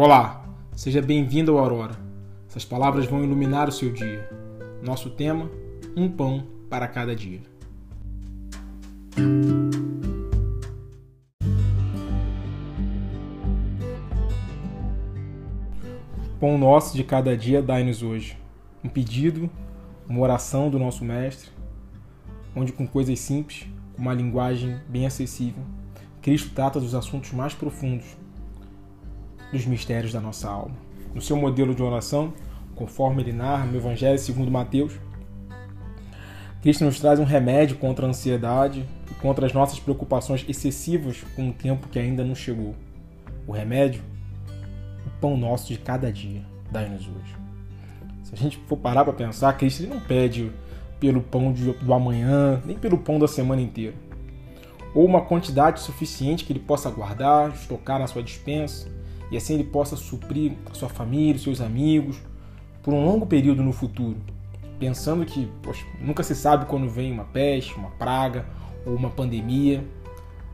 Olá, 0.00 0.44
seja 0.76 1.02
bem-vindo 1.02 1.50
ao 1.50 1.58
Aurora. 1.58 1.96
Essas 2.48 2.64
palavras 2.64 3.06
vão 3.06 3.24
iluminar 3.24 3.68
o 3.68 3.72
seu 3.72 3.92
dia. 3.92 4.30
Nosso 4.80 5.10
tema: 5.10 5.50
um 5.96 6.08
pão 6.08 6.46
para 6.70 6.86
cada 6.86 7.16
dia. 7.16 7.40
Pão 16.38 16.56
nosso 16.56 16.96
de 16.96 17.02
cada 17.02 17.36
dia 17.36 17.60
dai-nos 17.60 18.00
hoje. 18.00 18.38
Um 18.84 18.88
pedido, 18.88 19.50
uma 20.08 20.20
oração 20.20 20.70
do 20.70 20.78
nosso 20.78 21.04
Mestre, 21.04 21.50
onde 22.54 22.72
com 22.72 22.86
coisas 22.86 23.18
simples, 23.18 23.66
com 23.96 24.02
uma 24.02 24.14
linguagem 24.14 24.78
bem 24.88 25.06
acessível, 25.06 25.64
Cristo 26.22 26.54
trata 26.54 26.78
dos 26.78 26.94
assuntos 26.94 27.32
mais 27.32 27.52
profundos 27.52 28.16
dos 29.52 29.66
mistérios 29.66 30.12
da 30.12 30.20
nossa 30.20 30.48
alma. 30.48 30.76
No 31.14 31.20
seu 31.20 31.36
modelo 31.36 31.74
de 31.74 31.82
oração, 31.82 32.32
conforme 32.74 33.22
ele 33.22 33.32
narra 33.32 33.66
no 33.66 33.76
Evangelho 33.76 34.18
segundo 34.18 34.50
Mateus, 34.50 34.94
Cristo 36.60 36.84
nos 36.84 36.98
traz 36.98 37.20
um 37.20 37.24
remédio 37.24 37.76
contra 37.76 38.06
a 38.06 38.08
ansiedade 38.08 38.84
e 39.10 39.14
contra 39.14 39.46
as 39.46 39.52
nossas 39.52 39.78
preocupações 39.78 40.44
excessivas 40.48 41.24
com 41.36 41.50
o 41.50 41.52
tempo 41.52 41.88
que 41.88 41.98
ainda 41.98 42.24
não 42.24 42.34
chegou. 42.34 42.74
O 43.46 43.52
remédio, 43.52 44.02
o 45.06 45.10
pão 45.20 45.36
nosso 45.36 45.68
de 45.72 45.78
cada 45.78 46.12
dia, 46.12 46.42
dai-nos 46.70 47.06
hoje. 47.06 47.36
Se 48.24 48.34
a 48.34 48.36
gente 48.36 48.58
for 48.66 48.76
parar 48.76 49.04
para 49.04 49.12
pensar, 49.12 49.56
Cristo 49.56 49.86
não 49.86 50.00
pede 50.00 50.52
pelo 51.00 51.22
pão 51.22 51.52
do 51.52 51.94
amanhã, 51.94 52.60
nem 52.64 52.76
pelo 52.76 52.98
pão 52.98 53.18
da 53.18 53.28
semana 53.28 53.62
inteira. 53.62 53.94
Ou 54.94 55.04
uma 55.04 55.22
quantidade 55.22 55.80
suficiente 55.80 56.44
que 56.44 56.52
ele 56.52 56.60
possa 56.60 56.90
guardar, 56.90 57.50
estocar 57.50 57.98
na 57.98 58.06
sua 58.06 58.22
dispensa, 58.22 58.88
e 59.30 59.36
assim 59.36 59.54
ele 59.54 59.64
possa 59.64 59.96
suprir 59.96 60.52
a 60.70 60.74
sua 60.74 60.88
família, 60.88 61.38
seus 61.38 61.60
amigos, 61.60 62.20
por 62.82 62.94
um 62.94 63.04
longo 63.04 63.26
período 63.26 63.62
no 63.62 63.72
futuro, 63.72 64.16
pensando 64.78 65.24
que 65.24 65.48
poxa, 65.62 65.84
nunca 66.00 66.22
se 66.22 66.34
sabe 66.34 66.66
quando 66.66 66.88
vem 66.88 67.12
uma 67.12 67.24
peste, 67.24 67.74
uma 67.74 67.90
praga 67.90 68.46
ou 68.86 68.94
uma 68.94 69.10
pandemia, 69.10 69.84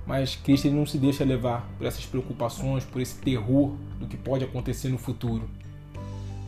mas 0.06 0.36
Cristo 0.36 0.66
ele 0.66 0.76
não 0.76 0.86
se 0.86 0.98
deixa 0.98 1.24
levar 1.24 1.68
por 1.78 1.86
essas 1.86 2.04
preocupações, 2.04 2.84
por 2.84 3.00
esse 3.00 3.16
terror 3.16 3.72
do 3.98 4.06
que 4.06 4.16
pode 4.16 4.44
acontecer 4.44 4.88
no 4.88 4.98
futuro. 4.98 5.48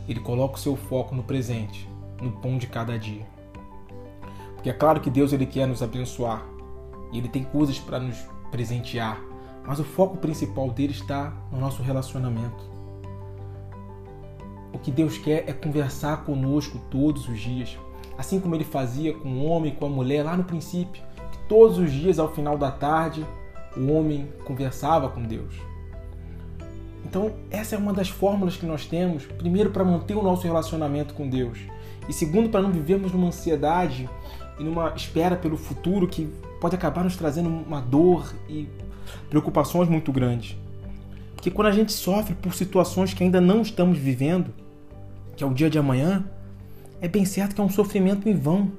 Ele 0.07 0.19
coloca 0.19 0.55
o 0.55 0.59
seu 0.59 0.75
foco 0.75 1.15
no 1.15 1.23
presente, 1.23 1.87
no 2.21 2.31
pão 2.31 2.57
de 2.57 2.67
cada 2.67 2.97
dia. 2.97 3.25
Porque 4.55 4.69
é 4.69 4.73
claro 4.73 5.01
que 5.01 5.09
Deus 5.09 5.33
ele 5.33 5.45
quer 5.45 5.67
nos 5.67 5.81
abençoar 5.81 6.45
e 7.11 7.17
ele 7.17 7.27
tem 7.27 7.43
coisas 7.43 7.79
para 7.79 7.99
nos 7.99 8.17
presentear, 8.51 9.19
mas 9.67 9.79
o 9.79 9.83
foco 9.83 10.17
principal 10.17 10.69
dele 10.69 10.93
está 10.93 11.33
no 11.51 11.59
nosso 11.59 11.83
relacionamento. 11.83 12.63
O 14.71 14.79
que 14.79 14.89
Deus 14.89 15.17
quer 15.17 15.43
é 15.47 15.51
conversar 15.51 16.23
conosco 16.23 16.79
todos 16.89 17.27
os 17.27 17.37
dias, 17.37 17.77
assim 18.17 18.39
como 18.39 18.55
ele 18.55 18.63
fazia 18.63 19.13
com 19.13 19.27
o 19.27 19.45
homem 19.45 19.73
e 19.73 19.75
com 19.75 19.85
a 19.85 19.89
mulher 19.89 20.23
lá 20.23 20.37
no 20.37 20.45
princípio, 20.45 21.03
que 21.31 21.37
todos 21.49 21.77
os 21.77 21.91
dias 21.91 22.17
ao 22.17 22.33
final 22.33 22.57
da 22.57 22.71
tarde 22.71 23.25
o 23.75 23.91
homem 23.91 24.31
conversava 24.45 25.09
com 25.09 25.21
Deus. 25.21 25.53
Então, 27.03 27.33
essa 27.51 27.75
é 27.75 27.77
uma 27.77 27.93
das 27.93 28.09
fórmulas 28.09 28.55
que 28.57 28.65
nós 28.65 28.85
temos, 28.85 29.25
primeiro 29.25 29.71
para 29.71 29.83
manter 29.83 30.15
o 30.15 30.23
nosso 30.23 30.43
relacionamento 30.43 31.13
com 31.13 31.27
Deus, 31.27 31.59
e 32.07 32.13
segundo 32.13 32.49
para 32.49 32.61
não 32.61 32.71
vivermos 32.71 33.11
numa 33.11 33.27
ansiedade 33.27 34.09
e 34.59 34.63
numa 34.63 34.93
espera 34.95 35.35
pelo 35.35 35.57
futuro 35.57 36.07
que 36.07 36.25
pode 36.59 36.75
acabar 36.75 37.03
nos 37.03 37.15
trazendo 37.15 37.49
uma 37.49 37.81
dor 37.81 38.33
e 38.49 38.67
preocupações 39.29 39.89
muito 39.89 40.11
grandes. 40.11 40.57
Porque 41.35 41.51
quando 41.51 41.67
a 41.67 41.71
gente 41.71 41.91
sofre 41.91 42.33
por 42.33 42.53
situações 42.53 43.13
que 43.13 43.23
ainda 43.23 43.39
não 43.39 43.61
estamos 43.61 43.97
vivendo, 43.97 44.53
que 45.35 45.43
é 45.43 45.47
o 45.47 45.53
dia 45.53 45.69
de 45.69 45.77
amanhã, 45.77 46.25
é 46.99 47.07
bem 47.07 47.25
certo 47.25 47.53
que 47.53 47.61
é 47.61 47.63
um 47.63 47.69
sofrimento 47.69 48.27
em 48.27 48.33
vão. 48.33 48.71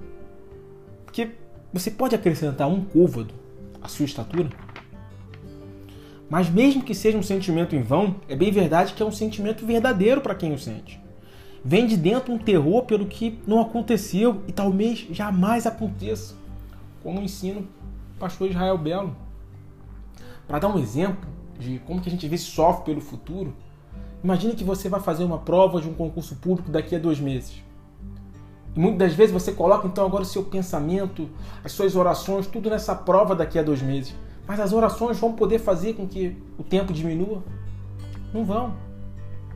Porque 1.05 1.31
você 1.73 1.91
pode 1.91 2.15
acrescentar 2.15 2.69
um 2.69 2.83
côvado 2.85 3.33
à 3.81 3.89
sua 3.89 4.05
estatura. 4.05 4.49
Mas 6.29 6.51
mesmo 6.51 6.83
que 6.83 6.95
seja 6.95 7.17
um 7.17 7.23
sentimento 7.23 7.75
em 7.75 7.83
vão, 7.83 8.17
é 8.29 8.37
bem 8.37 8.51
verdade 8.51 8.93
que 8.93 9.03
é 9.03 9.07
um 9.07 9.13
sentimento 9.13 9.65
verdadeiro 9.65 10.21
para 10.21 10.35
quem 10.35 10.53
o 10.53 10.59
sente. 10.59 11.01
Vem 11.65 11.87
de 11.87 11.97
dentro 11.97 12.33
um 12.33 12.39
terror 12.39 12.85
pelo 12.85 13.07
que 13.07 13.39
não 13.47 13.61
aconteceu 13.61 14.43
e 14.47 14.53
talvez 14.53 15.07
jamais 15.11 15.67
aconteça, 15.67 16.35
como 17.03 17.21
ensina 17.21 17.61
o 17.61 18.19
pastor 18.19 18.51
Israel 18.51 18.77
Belo. 18.77 19.17
Para 20.49 20.59
dar 20.59 20.69
um 20.69 20.79
exemplo 20.79 21.29
de 21.59 21.79
como 21.81 22.01
que 22.01 22.09
a 22.09 22.13
gente 22.13 22.27
vê 22.27 22.39
sofre 22.39 22.87
pelo 22.87 23.03
futuro, 23.03 23.55
imagine 24.25 24.55
que 24.55 24.65
você 24.65 24.89
vai 24.89 24.99
fazer 24.99 25.23
uma 25.23 25.39
prova 25.39 25.79
de 25.79 25.89
um 25.89 25.93
concurso 25.93 26.37
público 26.37 26.71
daqui 26.71 26.97
a 26.97 26.99
dois 26.99 27.21
meses. 27.21 27.63
E 28.75 28.81
muitas 28.81 28.99
das 28.99 29.13
vezes 29.13 29.33
você 29.33 29.53
coloca 29.53 29.87
então 29.87 30.07
agora 30.07 30.23
o 30.23 30.27
seu 30.27 30.43
pensamento, 30.43 31.29
as 31.63 31.73
suas 31.73 31.95
orações, 31.95 32.47
tudo 32.47 32.71
nessa 32.71 32.95
prova 32.95 33.37
daqui 33.37 33.59
a 33.59 33.63
dois 33.63 33.83
meses. 33.83 34.15
Mas 34.47 34.59
as 34.59 34.73
orações 34.73 35.19
vão 35.19 35.35
poder 35.35 35.59
fazer 35.59 35.93
com 35.93 36.09
que 36.09 36.35
o 36.57 36.63
tempo 36.63 36.95
diminua? 36.95 37.43
Não 38.33 38.47
vão. 38.47 38.75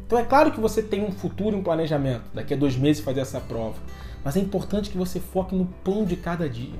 Então 0.06 0.18
é 0.18 0.24
claro 0.24 0.52
que 0.52 0.60
você 0.60 0.82
tem 0.82 1.02
um 1.02 1.10
futuro, 1.10 1.56
um 1.56 1.62
planejamento, 1.62 2.24
daqui 2.34 2.52
a 2.52 2.56
dois 2.56 2.76
meses 2.76 3.02
fazer 3.02 3.20
essa 3.20 3.40
prova. 3.40 3.76
Mas 4.22 4.36
é 4.36 4.40
importante 4.40 4.90
que 4.90 4.98
você 4.98 5.18
foque 5.18 5.54
no 5.54 5.64
pão 5.82 6.04
de 6.04 6.16
cada 6.16 6.46
dia. 6.46 6.78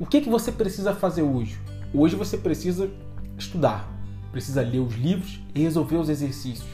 O 0.00 0.06
que, 0.06 0.20
que 0.20 0.28
você 0.28 0.50
precisa 0.50 0.92
fazer 0.92 1.22
hoje? 1.22 1.60
Hoje 1.94 2.16
você 2.16 2.36
precisa 2.36 2.90
estudar, 3.40 3.90
precisa 4.30 4.62
ler 4.62 4.78
os 4.78 4.94
livros 4.94 5.40
e 5.54 5.60
resolver 5.60 5.96
os 5.96 6.08
exercícios. 6.08 6.68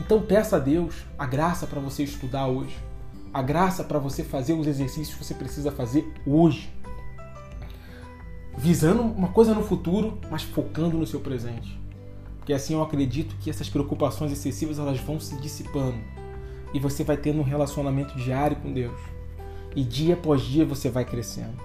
Então 0.00 0.22
peça 0.22 0.56
a 0.56 0.58
Deus 0.58 1.04
a 1.18 1.26
graça 1.26 1.66
para 1.66 1.80
você 1.80 2.02
estudar 2.02 2.46
hoje, 2.46 2.76
a 3.32 3.42
graça 3.42 3.84
para 3.84 3.98
você 3.98 4.24
fazer 4.24 4.54
os 4.54 4.66
exercícios 4.66 5.14
que 5.14 5.24
você 5.24 5.34
precisa 5.34 5.70
fazer 5.70 6.10
hoje. 6.26 6.72
Visando 8.56 9.02
uma 9.02 9.28
coisa 9.28 9.54
no 9.54 9.62
futuro, 9.62 10.18
mas 10.30 10.42
focando 10.42 10.96
no 10.96 11.06
seu 11.06 11.20
presente. 11.20 11.78
Porque 12.38 12.52
assim 12.52 12.74
eu 12.74 12.82
acredito 12.82 13.36
que 13.40 13.48
essas 13.48 13.68
preocupações 13.68 14.32
excessivas 14.32 14.78
elas 14.78 14.98
vão 14.98 15.20
se 15.20 15.36
dissipando 15.36 15.98
e 16.74 16.80
você 16.80 17.04
vai 17.04 17.16
tendo 17.16 17.40
um 17.40 17.44
relacionamento 17.44 18.16
diário 18.16 18.56
com 18.56 18.72
Deus. 18.72 18.98
E 19.74 19.82
dia 19.82 20.14
após 20.14 20.42
dia 20.42 20.64
você 20.66 20.90
vai 20.90 21.04
crescendo. 21.04 21.56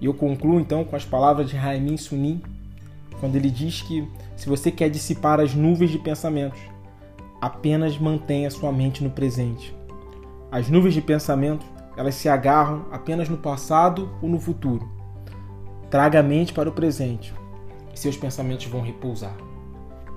E 0.00 0.06
eu 0.06 0.14
concluo 0.14 0.58
então 0.58 0.84
com 0.84 0.96
as 0.96 1.04
palavras 1.04 1.48
de 1.48 1.56
Raimin 1.56 1.96
Sunim, 1.96 2.42
quando 3.24 3.36
ele 3.36 3.50
diz 3.50 3.80
que 3.80 4.06
se 4.36 4.46
você 4.46 4.70
quer 4.70 4.90
dissipar 4.90 5.40
as 5.40 5.54
nuvens 5.54 5.90
de 5.90 5.98
pensamentos, 5.98 6.60
apenas 7.40 7.96
mantenha 7.96 8.50
sua 8.50 8.70
mente 8.70 9.02
no 9.02 9.08
presente. 9.08 9.74
As 10.52 10.68
nuvens 10.68 10.92
de 10.92 11.00
pensamento, 11.00 11.64
elas 11.96 12.16
se 12.16 12.28
agarram 12.28 12.84
apenas 12.92 13.26
no 13.30 13.38
passado 13.38 14.10
ou 14.20 14.28
no 14.28 14.38
futuro. 14.38 14.86
Traga 15.88 16.20
a 16.20 16.22
mente 16.22 16.52
para 16.52 16.68
o 16.68 16.72
presente 16.72 17.32
e 17.94 17.98
seus 17.98 18.14
pensamentos 18.14 18.66
vão 18.66 18.82
repousar. 18.82 19.34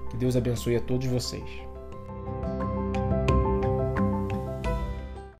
Que 0.09 0.17
Deus 0.17 0.35
abençoe 0.35 0.75
a 0.75 0.81
todos 0.81 1.07
vocês. 1.07 1.49